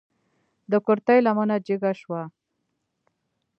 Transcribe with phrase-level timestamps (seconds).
[0.71, 2.21] د کورتۍ لمنه جګه شوه.